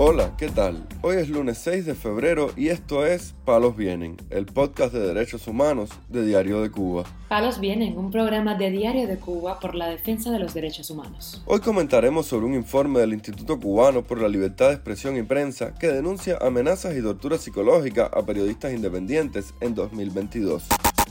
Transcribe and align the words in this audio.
Hola, 0.00 0.36
¿qué 0.38 0.46
tal? 0.46 0.86
Hoy 1.02 1.16
es 1.16 1.28
lunes 1.28 1.58
6 1.58 1.84
de 1.84 1.96
febrero 1.96 2.52
y 2.56 2.68
esto 2.68 3.04
es 3.04 3.34
Palos 3.44 3.76
Vienen, 3.76 4.16
el 4.30 4.46
podcast 4.46 4.94
de 4.94 5.00
derechos 5.00 5.48
humanos 5.48 5.90
de 6.08 6.24
Diario 6.24 6.62
de 6.62 6.70
Cuba. 6.70 7.02
Palos 7.28 7.58
Vienen, 7.58 7.98
un 7.98 8.12
programa 8.12 8.54
de 8.54 8.70
Diario 8.70 9.08
de 9.08 9.18
Cuba 9.18 9.58
por 9.58 9.74
la 9.74 9.88
defensa 9.88 10.30
de 10.30 10.38
los 10.38 10.54
derechos 10.54 10.88
humanos. 10.90 11.42
Hoy 11.46 11.58
comentaremos 11.58 12.26
sobre 12.26 12.46
un 12.46 12.54
informe 12.54 13.00
del 13.00 13.12
Instituto 13.12 13.58
Cubano 13.58 14.04
por 14.04 14.20
la 14.20 14.28
Libertad 14.28 14.68
de 14.68 14.74
Expresión 14.74 15.16
y 15.16 15.24
Prensa 15.24 15.74
que 15.74 15.88
denuncia 15.88 16.38
amenazas 16.40 16.96
y 16.96 17.02
tortura 17.02 17.36
psicológica 17.36 18.06
a 18.06 18.22
periodistas 18.22 18.72
independientes 18.72 19.52
en 19.60 19.74
2022. 19.74 20.62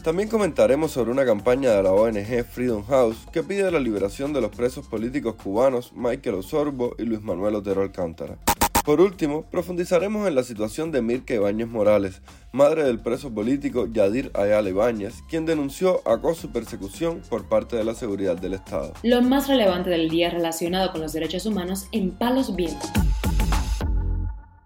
También 0.02 0.30
comentaremos 0.30 0.92
sobre 0.92 1.12
una 1.12 1.26
campaña 1.26 1.72
de 1.72 1.84
la 1.84 1.92
ONG 1.92 2.46
Freedom 2.46 2.86
House 2.86 3.18
que 3.34 3.44
pide 3.44 3.70
la 3.70 3.82
liberación 3.82 4.32
de 4.32 4.40
los 4.40 4.56
presos 4.56 4.88
políticos 4.88 5.36
cubanos 5.36 5.92
Michael 5.94 6.36
Osorbo 6.36 6.96
y 6.98 7.04
Luis 7.04 7.22
Manuel 7.22 7.56
Otero 7.56 7.82
Alcántara. 7.82 8.38
Por 8.88 9.02
último, 9.02 9.46
profundizaremos 9.52 10.30
en 10.30 10.36
la 10.36 10.44
situación 10.44 10.94
de 10.94 11.02
Mirka 11.02 11.34
Ibáñez 11.34 11.68
Morales, 11.68 12.22
madre 12.54 12.86
del 12.86 13.02
preso 13.02 13.34
político 13.34 13.86
Yadir 13.92 14.32
Ayala 14.34 14.70
Ibáñez, 14.70 15.16
quien 15.30 15.46
denunció 15.46 16.08
acoso 16.08 16.48
y 16.48 16.52
persecución 16.52 17.22
por 17.30 17.50
parte 17.50 17.76
de 17.76 17.84
la 17.84 17.96
seguridad 17.96 18.38
del 18.38 18.54
Estado. 18.54 18.94
Lo 19.04 19.22
más 19.22 19.50
relevante 19.50 19.90
del 19.90 20.08
día 20.08 20.30
relacionado 20.30 20.94
con 20.94 21.02
los 21.02 21.12
derechos 21.12 21.46
humanos 21.46 21.90
en 21.92 22.12
Palos 22.12 22.56
Vientos. 22.56 22.90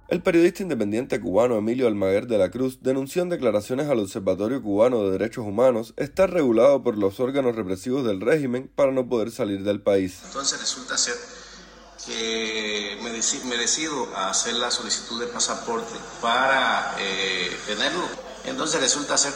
El 0.07 0.21
periodista 0.21 0.61
independiente 0.61 1.19
cubano 1.19 1.57
Emilio 1.57 1.87
Almaguer 1.87 2.27
de 2.27 2.37
la 2.37 2.51
Cruz 2.51 2.83
denunció 2.83 3.23
en 3.23 3.29
declaraciones 3.29 3.87
al 3.87 3.97
Observatorio 3.97 4.61
Cubano 4.61 5.03
de 5.03 5.13
Derechos 5.17 5.47
Humanos 5.47 5.95
estar 5.97 6.31
regulado 6.31 6.83
por 6.83 6.95
los 6.95 7.19
órganos 7.19 7.55
represivos 7.55 8.05
del 8.05 8.21
régimen 8.21 8.69
para 8.75 8.91
no 8.91 9.09
poder 9.09 9.31
salir 9.31 9.63
del 9.63 9.81
país. 9.81 10.21
Entonces 10.27 10.59
resulta 10.59 10.95
ser 10.95 11.15
que 12.05 12.97
me, 13.01 13.57
decido 13.57 14.09
a 14.15 14.29
hacer 14.29 14.55
la 14.55 14.71
solicitud 14.71 15.19
de 15.19 15.27
pasaporte 15.27 15.93
para 16.21 16.95
eh, 16.99 17.55
tenerlo. 17.67 18.07
Entonces 18.45 18.81
resulta 18.81 19.17
ser 19.17 19.33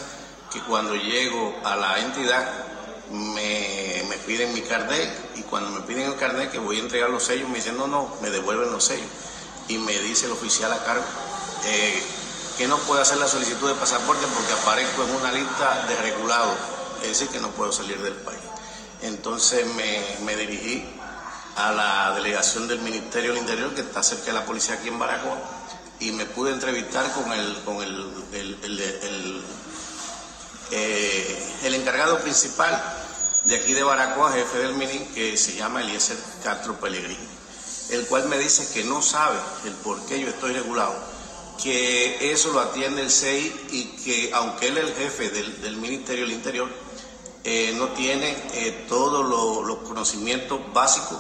que 0.52 0.60
cuando 0.62 0.96
llego 0.96 1.56
a 1.64 1.76
la 1.76 2.00
entidad 2.00 2.50
me, 3.12 4.04
me, 4.10 4.18
piden 4.26 4.54
mi 4.54 4.62
carnet 4.62 5.10
y 5.36 5.44
cuando 5.44 5.70
me 5.70 5.82
piden 5.82 6.08
el 6.08 6.16
carnet 6.16 6.52
que 6.52 6.58
voy 6.58 6.78
a 6.78 6.80
entregar 6.80 7.10
los 7.10 7.24
sellos 7.24 7.48
me 7.50 7.58
dicen 7.58 7.78
no, 7.78 7.86
no, 7.86 8.16
me 8.22 8.32
devuelven 8.32 8.72
los 8.72 8.84
sellos 8.84 9.08
y 9.68 9.78
me 9.78 9.98
dice 10.00 10.26
el 10.26 10.32
oficial 10.32 10.72
a 10.74 10.84
cargo 10.84 11.04
eh, 11.66 12.02
que 12.58 12.68
no 12.68 12.78
puedo 12.80 13.02
hacer 13.02 13.18
la 13.18 13.28
solicitud 13.28 13.68
de 13.68 13.76
pasaporte 13.76 14.26
porque 14.34 14.54
aparezco 14.54 15.04
en 15.04 15.16
una 15.16 15.32
lista 15.32 15.86
de 15.88 15.96
regulado, 15.98 16.56
es 17.02 17.10
decir, 17.10 17.28
que 17.28 17.40
no 17.40 17.50
puedo 17.50 17.72
salir 17.72 18.02
del 18.02 18.14
país. 18.14 18.40
Entonces 19.02 19.66
me, 19.76 20.02
me 20.24 20.36
dirigí 20.38 20.86
a 21.56 21.72
la 21.72 22.16
delegación 22.16 22.68
del 22.68 22.80
Ministerio 22.80 23.32
del 23.32 23.42
Interior, 23.42 23.74
que 23.74 23.82
está 23.82 24.04
cerca 24.04 24.26
de 24.26 24.34
la 24.34 24.46
policía 24.46 24.76
aquí 24.76 24.90
en 24.90 25.00
Baracoa, 25.00 25.38
y 26.00 26.12
me 26.12 26.26
pude 26.26 26.52
entrevistar 26.52 27.12
con 27.14 27.32
el, 27.32 27.56
con 27.64 27.82
el, 27.82 28.28
el, 28.34 29.44
eh, 30.72 31.54
encargado 31.64 32.20
principal 32.20 32.82
de 33.46 33.56
aquí 33.56 33.74
de 33.74 33.84
Baracoa, 33.84 34.34
jefe 34.34 34.58
del 34.58 34.74
MINI, 34.74 35.00
que 35.14 35.38
se 35.38 35.56
llama 35.56 35.82
Eliezer 35.82 36.18
Castro 36.44 36.78
Pellegrini, 36.80 37.28
el 37.92 38.06
cual 38.08 38.28
me 38.28 38.38
dice 38.38 38.68
que 38.74 38.84
no 38.84 39.02
sabe 39.02 39.38
el 39.66 39.74
por 39.76 40.06
qué 40.08 40.20
yo 40.20 40.28
estoy 40.28 40.54
regulado, 40.54 40.94
que 41.64 42.32
eso 42.32 42.52
lo 42.52 42.60
atiende 42.60 43.02
el 43.02 43.12
CEI 43.12 43.68
y 43.72 43.84
que 44.04 44.32
aunque 44.34 44.68
él 44.68 44.78
es 44.78 44.86
el 44.86 44.96
jefe 44.96 45.30
del, 45.30 45.78
Ministerio 45.78 46.26
del 46.26 46.34
Interior, 46.34 46.70
eh, 47.46 47.74
no 47.78 47.90
tiene 47.90 48.36
eh, 48.56 48.86
todos 48.90 49.24
los 49.66 49.78
conocimientos 49.88 50.60
básicos 50.74 51.20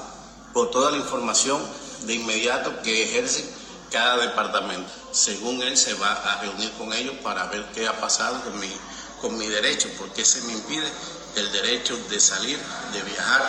por 0.55 0.71
toda 0.71 0.89
la 0.89 0.97
información 0.97 1.61
de 2.07 2.15
inmediato 2.15 2.71
que 2.81 3.03
ejerce 3.03 3.43
cada 3.91 4.25
departamento. 4.25 4.89
Según 5.11 5.61
él 5.61 5.75
se 5.75 5.93
va 5.95 6.13
a 6.13 6.41
reunir 6.41 6.71
con 6.77 6.93
ellos 6.93 7.13
para 7.21 7.47
ver 7.47 7.65
qué 7.75 7.85
ha 7.85 7.99
pasado 7.99 8.41
con 8.41 8.57
mi, 8.61 8.71
con 9.21 9.37
mi 9.37 9.47
derecho, 9.47 9.89
porque 9.99 10.23
se 10.23 10.41
me 10.47 10.53
impide 10.53 10.87
el 11.35 11.51
derecho 11.51 11.97
de 12.09 12.21
salir, 12.21 12.57
de 12.93 13.01
viajar 13.03 13.41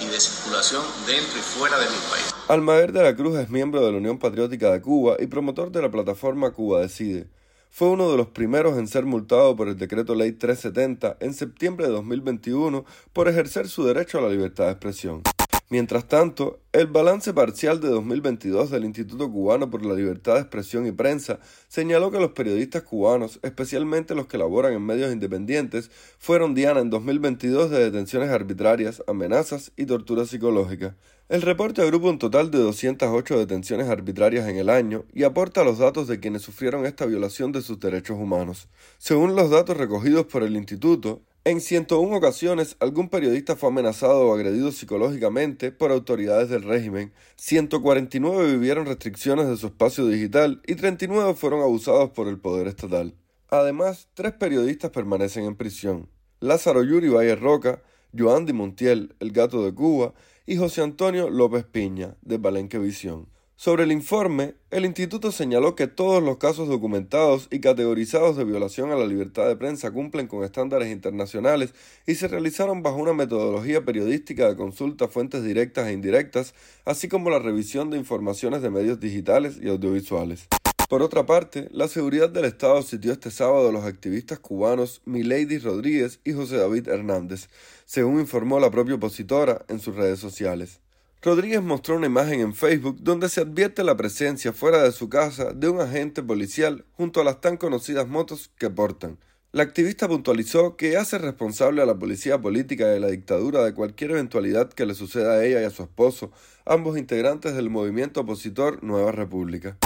y 0.00 0.06
de 0.06 0.18
circulación 0.18 0.82
dentro 1.06 1.38
y 1.38 1.42
fuera 1.42 1.78
de 1.78 1.84
mi 1.84 1.96
país. 2.10 2.34
Almaer 2.48 2.92
de 2.92 3.02
la 3.02 3.14
Cruz 3.14 3.38
es 3.38 3.50
miembro 3.50 3.84
de 3.84 3.92
la 3.92 3.98
Unión 3.98 4.18
Patriótica 4.18 4.72
de 4.72 4.80
Cuba 4.80 5.16
y 5.20 5.26
promotor 5.26 5.70
de 5.70 5.82
la 5.82 5.90
plataforma 5.90 6.52
Cuba 6.52 6.80
Decide. 6.80 7.28
Fue 7.68 7.88
uno 7.88 8.10
de 8.10 8.16
los 8.16 8.28
primeros 8.28 8.78
en 8.78 8.88
ser 8.88 9.04
multado 9.04 9.54
por 9.54 9.68
el 9.68 9.76
decreto 9.76 10.14
ley 10.14 10.32
370 10.32 11.18
en 11.20 11.34
septiembre 11.34 11.86
de 11.88 11.92
2021 11.92 12.86
por 13.12 13.28
ejercer 13.28 13.68
su 13.68 13.84
derecho 13.84 14.16
a 14.16 14.22
la 14.22 14.28
libertad 14.30 14.64
de 14.64 14.70
expresión. 14.70 15.22
Mientras 15.70 16.06
tanto, 16.06 16.60
el 16.72 16.88
balance 16.88 17.32
parcial 17.32 17.80
de 17.80 17.88
2022 17.88 18.70
del 18.70 18.84
Instituto 18.84 19.30
Cubano 19.32 19.70
por 19.70 19.84
la 19.84 19.94
Libertad 19.94 20.34
de 20.34 20.40
Expresión 20.40 20.86
y 20.86 20.92
Prensa 20.92 21.38
señaló 21.68 22.10
que 22.10 22.20
los 22.20 22.32
periodistas 22.32 22.82
cubanos, 22.82 23.40
especialmente 23.42 24.14
los 24.14 24.26
que 24.26 24.36
laboran 24.36 24.74
en 24.74 24.84
medios 24.84 25.10
independientes, 25.10 25.90
fueron 26.18 26.54
diana 26.54 26.80
en 26.80 26.90
2022 26.90 27.70
de 27.70 27.78
detenciones 27.78 28.28
arbitrarias, 28.28 29.02
amenazas 29.06 29.72
y 29.74 29.86
tortura 29.86 30.26
psicológica. 30.26 30.96
El 31.30 31.40
reporte 31.40 31.80
agrupa 31.80 32.10
un 32.10 32.18
total 32.18 32.50
de 32.50 32.58
208 32.58 33.38
detenciones 33.38 33.88
arbitrarias 33.88 34.46
en 34.46 34.58
el 34.58 34.68
año 34.68 35.06
y 35.14 35.22
aporta 35.22 35.64
los 35.64 35.78
datos 35.78 36.06
de 36.06 36.20
quienes 36.20 36.42
sufrieron 36.42 36.84
esta 36.84 37.06
violación 37.06 37.52
de 37.52 37.62
sus 37.62 37.80
derechos 37.80 38.18
humanos. 38.18 38.68
Según 38.98 39.34
los 39.34 39.48
datos 39.48 39.78
recogidos 39.78 40.26
por 40.26 40.42
el 40.42 40.56
instituto, 40.56 41.22
en 41.44 41.60
101 41.60 42.16
ocasiones, 42.16 42.76
algún 42.80 43.10
periodista 43.10 43.54
fue 43.54 43.68
amenazado 43.68 44.28
o 44.28 44.34
agredido 44.34 44.72
psicológicamente 44.72 45.72
por 45.72 45.90
autoridades 45.90 46.48
del 46.48 46.62
régimen, 46.62 47.12
149 47.36 48.52
vivieron 48.52 48.86
restricciones 48.86 49.48
de 49.48 49.58
su 49.58 49.66
espacio 49.66 50.06
digital 50.06 50.62
y 50.66 50.74
39 50.74 51.34
fueron 51.34 51.60
abusados 51.60 52.10
por 52.10 52.28
el 52.28 52.38
poder 52.38 52.66
estatal. 52.66 53.14
Además, 53.48 54.08
tres 54.14 54.32
periodistas 54.32 54.90
permanecen 54.90 55.44
en 55.44 55.54
prisión. 55.54 56.08
Lázaro 56.40 56.82
Yuri 56.82 57.08
Valle 57.10 57.36
Roca, 57.36 57.82
Joan 58.16 58.46
Di 58.46 58.54
Montiel, 58.54 59.14
el 59.20 59.32
gato 59.32 59.64
de 59.64 59.74
Cuba, 59.74 60.14
y 60.46 60.56
José 60.56 60.82
Antonio 60.82 61.28
López 61.28 61.64
Piña, 61.64 62.16
de 62.22 62.38
Palenque 62.38 62.78
Visión. 62.78 63.28
Sobre 63.56 63.84
el 63.84 63.92
informe, 63.92 64.56
el 64.72 64.84
instituto 64.84 65.30
señaló 65.30 65.76
que 65.76 65.86
todos 65.86 66.20
los 66.20 66.38
casos 66.38 66.68
documentados 66.68 67.46
y 67.52 67.60
categorizados 67.60 68.36
de 68.36 68.44
violación 68.44 68.90
a 68.90 68.96
la 68.96 69.06
libertad 69.06 69.46
de 69.46 69.54
prensa 69.54 69.92
cumplen 69.92 70.26
con 70.26 70.42
estándares 70.42 70.90
internacionales 70.90 71.72
y 72.04 72.16
se 72.16 72.26
realizaron 72.26 72.82
bajo 72.82 72.96
una 72.96 73.12
metodología 73.12 73.84
periodística 73.84 74.48
de 74.48 74.56
consulta 74.56 75.04
a 75.04 75.08
fuentes 75.08 75.44
directas 75.44 75.86
e 75.86 75.92
indirectas, 75.92 76.52
así 76.84 77.06
como 77.06 77.30
la 77.30 77.38
revisión 77.38 77.90
de 77.90 77.96
informaciones 77.96 78.60
de 78.60 78.70
medios 78.70 78.98
digitales 78.98 79.56
y 79.62 79.68
audiovisuales. 79.68 80.48
Por 80.88 81.02
otra 81.02 81.24
parte, 81.24 81.68
la 81.70 81.86
seguridad 81.86 82.30
del 82.30 82.46
Estado 82.46 82.82
sitió 82.82 83.12
este 83.12 83.30
sábado 83.30 83.68
a 83.68 83.72
los 83.72 83.84
activistas 83.84 84.40
cubanos 84.40 85.00
Milady 85.04 85.58
Rodríguez 85.58 86.20
y 86.24 86.32
José 86.32 86.56
David 86.56 86.88
Hernández, 86.88 87.48
según 87.84 88.18
informó 88.18 88.58
la 88.58 88.72
propia 88.72 88.96
opositora 88.96 89.64
en 89.68 89.78
sus 89.78 89.94
redes 89.94 90.18
sociales. 90.18 90.83
Rodríguez 91.24 91.62
mostró 91.62 91.96
una 91.96 92.04
imagen 92.04 92.40
en 92.40 92.52
Facebook 92.52 92.98
donde 93.00 93.30
se 93.30 93.40
advierte 93.40 93.82
la 93.82 93.96
presencia 93.96 94.52
fuera 94.52 94.82
de 94.82 94.92
su 94.92 95.08
casa 95.08 95.54
de 95.54 95.70
un 95.70 95.80
agente 95.80 96.22
policial 96.22 96.84
junto 96.92 97.22
a 97.22 97.24
las 97.24 97.40
tan 97.40 97.56
conocidas 97.56 98.06
motos 98.06 98.50
que 98.58 98.68
portan. 98.68 99.16
La 99.50 99.62
activista 99.62 100.06
puntualizó 100.06 100.76
que 100.76 100.98
hace 100.98 101.16
responsable 101.16 101.80
a 101.80 101.86
la 101.86 101.98
policía 101.98 102.42
política 102.42 102.88
de 102.88 103.00
la 103.00 103.08
dictadura 103.08 103.64
de 103.64 103.72
cualquier 103.72 104.10
eventualidad 104.10 104.68
que 104.68 104.84
le 104.84 104.94
suceda 104.94 105.32
a 105.32 105.44
ella 105.46 105.62
y 105.62 105.64
a 105.64 105.70
su 105.70 105.84
esposo, 105.84 106.30
ambos 106.66 106.98
integrantes 106.98 107.54
del 107.54 107.70
movimiento 107.70 108.20
opositor 108.20 108.84
Nueva 108.84 109.10
República. 109.10 109.78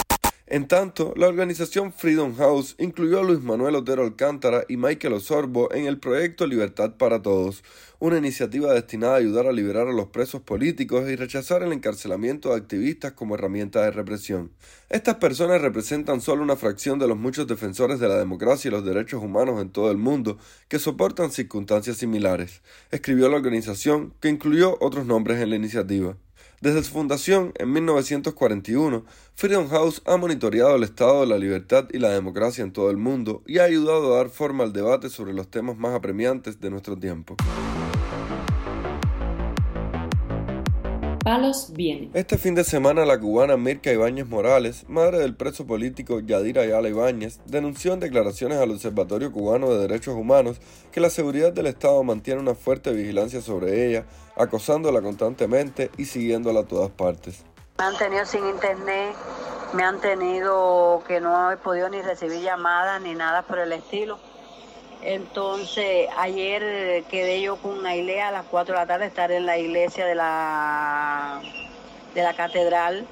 En 0.51 0.67
tanto, 0.67 1.13
la 1.15 1.29
organización 1.29 1.93
Freedom 1.93 2.35
House 2.37 2.75
incluyó 2.79 3.21
a 3.21 3.23
Luis 3.23 3.43
Manuel 3.43 3.75
Otero 3.75 4.03
Alcántara 4.03 4.65
y 4.67 4.79
Michael 4.79 5.13
Osorbo 5.13 5.71
en 5.75 5.85
el 5.85 5.99
proyecto 5.99 6.47
Libertad 6.47 6.95
para 6.97 7.21
Todos, 7.21 7.63
una 7.99 8.17
iniciativa 8.17 8.73
destinada 8.73 9.13
a 9.13 9.19
ayudar 9.19 9.47
a 9.47 9.53
liberar 9.53 9.89
a 9.89 9.93
los 9.93 10.07
presos 10.07 10.41
políticos 10.41 11.07
y 11.11 11.17
rechazar 11.17 11.63
el 11.63 11.75
encarcelamiento 11.75 12.49
de 12.49 12.57
activistas 12.57 13.13
como 13.13 13.35
herramienta 13.35 13.83
de 13.83 13.91
represión. 13.91 14.51
Estas 14.89 15.17
personas 15.17 15.61
representan 15.61 16.23
solo 16.23 16.43
una 16.43 16.57
fracción 16.57 16.99
de 16.99 17.09
los 17.09 17.19
muchos 17.19 17.47
defensores 17.47 18.01
de 18.01 18.09
la 18.09 18.17
democracia 18.17 18.69
y 18.69 18.73
los 18.73 18.87
derechos 18.87 19.23
humanos 19.23 19.61
en 19.61 19.69
todo 19.69 19.91
el 19.91 19.99
mundo 19.99 20.39
que 20.69 20.79
soportan 20.79 21.31
circunstancias 21.31 21.99
similares, 21.99 22.63
escribió 22.91 23.29
la 23.29 23.37
organización, 23.37 24.15
que 24.19 24.31
incluyó 24.31 24.79
otros 24.81 25.05
nombres 25.05 25.43
en 25.43 25.51
la 25.51 25.57
iniciativa. 25.57 26.17
Desde 26.61 26.83
su 26.83 26.91
fundación 26.91 27.53
en 27.57 27.73
1941, 27.73 29.05
Freedom 29.37 29.69
House 29.69 30.03
ha 30.07 30.17
monitoreado 30.17 30.75
el 30.75 30.83
estado 30.83 31.21
de 31.21 31.29
la 31.29 31.39
libertad 31.39 31.87
y 31.93 31.99
la 31.99 32.11
democracia 32.11 32.65
en 32.65 32.73
todo 32.73 32.91
el 32.91 32.97
mundo 32.97 33.45
y 33.47 33.59
ha 33.59 33.65
ayudado 33.65 34.13
a 34.13 34.17
dar 34.17 34.29
forma 34.29 34.65
al 34.65 34.73
debate 34.73 35.09
sobre 35.09 35.35
los 35.35 35.49
temas 35.49 35.77
más 35.77 35.95
apremiantes 35.95 36.61
de 36.61 36.71
nuestro 36.71 36.99
tiempo. 36.99 37.37
Este 42.15 42.39
fin 42.39 42.55
de 42.55 42.65
semana 42.65 43.05
la 43.05 43.21
cubana 43.21 43.59
Mirka 43.59 43.93
Ibáñez 43.93 44.27
Morales, 44.27 44.89
madre 44.89 45.19
del 45.19 45.37
preso 45.37 45.67
político 45.67 46.21
Yadira 46.21 46.63
Ayala 46.63 46.89
Ibáñez, 46.89 47.41
denunció 47.45 47.93
en 47.93 48.01
declaraciones 48.01 48.57
al 48.57 48.71
Observatorio 48.71 49.31
Cubano 49.31 49.69
de 49.69 49.79
Derechos 49.79 50.15
Humanos 50.15 50.59
que 50.91 51.01
la 51.01 51.11
seguridad 51.11 51.53
del 51.53 51.67
Estado 51.67 52.03
mantiene 52.03 52.41
una 52.41 52.55
fuerte 52.55 52.93
vigilancia 52.93 53.43
sobre 53.43 53.87
ella, 53.87 54.07
acosándola 54.37 55.03
constantemente 55.03 55.91
y 55.99 56.07
siguiéndola 56.07 56.61
a 56.61 56.65
todas 56.65 56.91
partes. 56.91 57.45
Me 57.77 57.85
han 57.85 57.99
tenido 57.99 58.25
sin 58.25 58.47
internet, 58.47 59.15
me 59.75 59.83
han 59.83 60.01
tenido 60.01 61.03
que 61.07 61.21
no 61.21 61.53
he 61.53 61.59
podido 61.59 61.91
ni 61.91 62.01
recibir 62.01 62.41
llamadas 62.41 63.03
ni 63.03 63.15
nada 63.15 63.43
por 63.43 63.59
el 63.59 63.73
estilo. 63.73 64.19
Entonces, 65.01 66.09
ayer 66.17 67.05
quedé 67.05 67.41
yo 67.41 67.57
con 67.57 67.79
una 67.79 67.95
iglesia 67.95 68.29
a 68.29 68.33
las 68.33 68.47
4 68.47 68.75
de 68.75 68.81
la 68.81 68.87
tarde, 68.87 69.07
estar 69.07 69.31
en 69.31 69.47
la 69.47 69.57
iglesia 69.57 70.05
de 70.07 70.15
la, 70.15 71.41
de 72.15 72.23
la 72.23 72.35
catedral. 72.35 73.07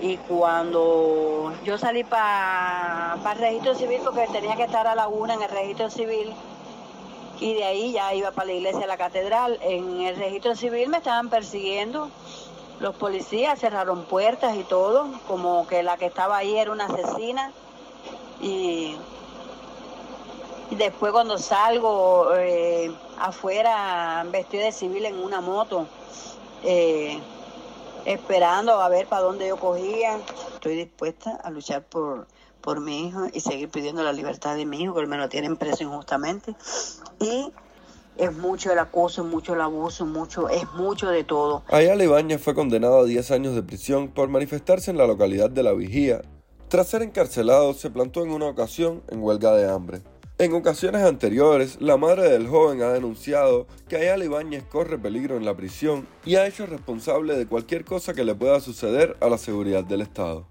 Y 0.00 0.16
cuando 0.16 1.54
yo 1.64 1.78
salí 1.78 2.04
para 2.04 3.16
el 3.32 3.38
registro 3.38 3.74
civil, 3.74 4.00
porque 4.04 4.26
tenía 4.32 4.56
que 4.56 4.64
estar 4.64 4.86
a 4.86 4.94
la 4.94 5.08
una 5.08 5.34
en 5.34 5.42
el 5.42 5.48
registro 5.48 5.88
civil, 5.90 6.34
y 7.40 7.54
de 7.54 7.64
ahí 7.64 7.92
ya 7.92 8.14
iba 8.14 8.30
para 8.30 8.46
la 8.46 8.52
iglesia 8.52 8.80
de 8.80 8.86
la 8.86 8.96
catedral. 8.96 9.58
En 9.62 10.00
el 10.02 10.16
registro 10.16 10.54
civil 10.54 10.88
me 10.88 10.98
estaban 10.98 11.30
persiguiendo. 11.30 12.08
Los 12.80 12.94
policías 12.96 13.58
cerraron 13.58 14.04
puertas 14.04 14.56
y 14.56 14.64
todo, 14.64 15.08
como 15.26 15.66
que 15.66 15.82
la 15.82 15.96
que 15.96 16.06
estaba 16.06 16.36
ahí 16.36 16.56
era 16.56 16.70
una 16.70 16.86
asesina. 16.86 17.50
Y, 18.40 18.96
y 20.72 20.74
después 20.74 21.12
cuando 21.12 21.36
salgo 21.36 22.34
eh, 22.34 22.90
afuera 23.18 24.24
vestido 24.32 24.64
de 24.64 24.72
civil 24.72 25.04
en 25.04 25.18
una 25.18 25.42
moto, 25.42 25.86
eh, 26.64 27.18
esperando 28.06 28.80
a 28.80 28.88
ver 28.88 29.06
para 29.06 29.20
dónde 29.20 29.48
yo 29.48 29.58
cogía. 29.58 30.18
Estoy 30.54 30.76
dispuesta 30.76 31.38
a 31.44 31.50
luchar 31.50 31.82
por, 31.82 32.26
por 32.62 32.80
mi 32.80 33.08
hijo 33.08 33.26
y 33.34 33.40
seguir 33.40 33.68
pidiendo 33.68 34.02
la 34.02 34.14
libertad 34.14 34.56
de 34.56 34.64
mi 34.64 34.82
hijo, 34.82 34.94
que 34.94 35.04
me 35.04 35.18
lo 35.18 35.28
tienen 35.28 35.58
preso 35.58 35.84
injustamente. 35.84 36.54
Y 37.20 37.52
es 38.16 38.32
mucho 38.34 38.72
el 38.72 38.78
acoso, 38.78 39.24
mucho 39.24 39.52
el 39.52 39.60
abuso, 39.60 40.06
mucho, 40.06 40.48
es 40.48 40.64
mucho 40.72 41.10
de 41.10 41.22
todo. 41.22 41.64
Ayala 41.68 42.02
Ibáñez 42.02 42.40
fue 42.40 42.54
condenado 42.54 43.00
a 43.00 43.04
10 43.04 43.30
años 43.32 43.54
de 43.54 43.62
prisión 43.62 44.08
por 44.08 44.30
manifestarse 44.30 44.90
en 44.90 44.96
la 44.96 45.06
localidad 45.06 45.50
de 45.50 45.64
La 45.64 45.74
Vigía. 45.74 46.22
Tras 46.68 46.88
ser 46.88 47.02
encarcelado, 47.02 47.74
se 47.74 47.90
plantó 47.90 48.22
en 48.22 48.30
una 48.30 48.46
ocasión 48.46 49.02
en 49.10 49.22
huelga 49.22 49.52
de 49.52 49.70
hambre. 49.70 50.00
En 50.42 50.52
ocasiones 50.54 51.02
anteriores, 51.02 51.80
la 51.80 51.96
madre 51.96 52.28
del 52.28 52.48
joven 52.48 52.82
ha 52.82 52.88
denunciado 52.88 53.68
que 53.88 53.94
Ayala 53.94 54.24
Ibáñez 54.24 54.64
corre 54.64 54.98
peligro 54.98 55.36
en 55.36 55.44
la 55.44 55.56
prisión 55.56 56.08
y 56.24 56.34
ha 56.34 56.48
hecho 56.48 56.66
responsable 56.66 57.36
de 57.36 57.46
cualquier 57.46 57.84
cosa 57.84 58.12
que 58.12 58.24
le 58.24 58.34
pueda 58.34 58.58
suceder 58.58 59.16
a 59.20 59.28
la 59.28 59.38
seguridad 59.38 59.84
del 59.84 60.00
Estado. 60.00 60.48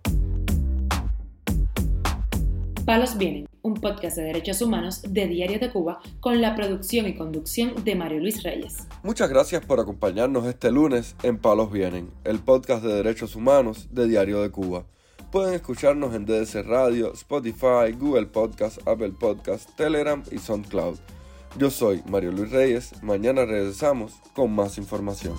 Palos 2.86 3.18
Vienen, 3.18 3.50
un 3.64 3.74
podcast 3.74 4.16
de 4.16 4.24
derechos 4.24 4.62
humanos 4.62 5.02
de 5.10 5.28
Diario 5.28 5.60
de 5.60 5.70
Cuba 5.74 6.00
con 6.22 6.40
la 6.40 6.56
producción 6.56 7.06
y 7.08 7.16
conducción 7.16 7.84
de 7.84 7.94
Mario 7.94 8.22
Luis 8.22 8.44
Reyes. 8.44 8.88
Muchas 9.04 9.30
gracias 9.30 9.66
por 9.66 9.82
acompañarnos 9.82 10.46
este 10.46 10.72
lunes 10.72 11.18
en 11.22 11.38
Palos 11.38 11.70
Vienen, 11.70 12.12
el 12.24 12.40
podcast 12.40 12.82
de 12.82 12.94
derechos 12.94 13.36
humanos 13.36 13.90
de 13.92 14.08
Diario 14.08 14.42
de 14.42 14.52
Cuba. 14.52 14.86
Pueden 15.32 15.54
escucharnos 15.54 16.14
en 16.14 16.26
DDC 16.26 16.66
Radio, 16.68 17.14
Spotify, 17.14 17.94
Google 17.98 18.26
Podcast, 18.26 18.86
Apple 18.86 19.14
Podcast, 19.18 19.70
Telegram 19.78 20.22
y 20.30 20.40
SoundCloud. 20.40 20.98
Yo 21.58 21.72
soy 21.72 22.04
Mario 22.10 22.34
Luis 22.34 22.52
Reyes, 22.52 23.02
mañana 23.02 23.46
regresamos 23.46 24.16
con 24.34 24.54
más 24.54 24.78
información. 24.78 25.36